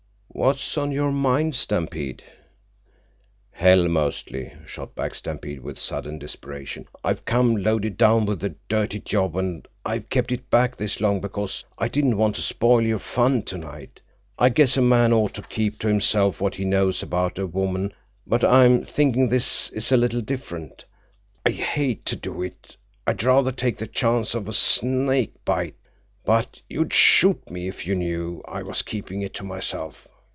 "What's 0.33 0.77
on 0.77 0.91
your 0.91 1.11
mind, 1.11 1.55
Stampede?" 1.55 2.23
"Hell, 3.51 3.87
mostly," 3.89 4.53
shot 4.65 4.95
back 4.95 5.13
Stampede 5.13 5.59
with 5.61 5.77
sudden 5.77 6.17
desperation. 6.19 6.87
"I've 7.03 7.25
come 7.25 7.57
loaded 7.57 7.97
down 7.97 8.25
with 8.25 8.43
a 8.43 8.55
dirty 8.67 9.01
job, 9.01 9.35
and 9.35 9.67
I've 9.85 10.09
kept 10.09 10.31
it 10.31 10.49
back 10.49 10.77
this 10.77 10.99
long 11.01 11.19
because 11.21 11.65
I 11.77 11.89
didn't 11.89 12.17
want 12.17 12.37
to 12.37 12.41
spoil 12.41 12.81
your 12.81 12.97
fun 12.97 13.43
tonight. 13.43 14.01
I 14.39 14.49
guess 14.49 14.77
a 14.77 14.81
man 14.81 15.11
ought 15.13 15.33
to 15.35 15.43
keep 15.43 15.77
to 15.79 15.89
himself 15.89 16.39
what 16.41 16.55
he 16.55 16.65
knows 16.65 17.03
about 17.03 17.37
a 17.37 17.45
woman, 17.45 17.93
but 18.25 18.43
I'm 18.43 18.83
thinking 18.85 19.27
this 19.27 19.69
is 19.71 19.91
a 19.91 19.97
little 19.97 20.21
different. 20.21 20.85
I 21.45 21.51
hate 21.51 22.03
to 22.05 22.15
do 22.15 22.41
it. 22.41 22.77
I'd 23.05 23.21
rather 23.23 23.51
take 23.51 23.77
the 23.77 23.85
chance 23.85 24.33
of 24.33 24.47
a 24.47 24.53
snake 24.53 25.33
bite. 25.45 25.75
But 26.25 26.61
you'd 26.69 26.93
shoot 26.93 27.51
me 27.51 27.67
if 27.67 27.85
you 27.85 27.95
knew 27.95 28.41
I 28.47 28.63
was 28.63 28.81
keeping 28.81 29.21
it 29.21 29.33
to 29.35 29.43
myself." 29.43 30.07